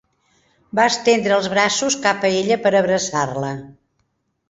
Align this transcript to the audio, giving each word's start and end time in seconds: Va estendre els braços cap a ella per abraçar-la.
Va 0.79 0.85
estendre 0.91 1.35
els 1.37 1.51
braços 1.55 1.99
cap 2.07 2.25
a 2.31 2.35
ella 2.41 2.61
per 2.67 2.75
abraçar-la. 2.83 3.57